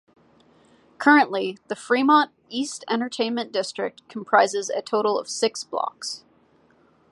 [0.97, 6.23] Currently, the Fremont East Entertainment District comprises a total of six blocks.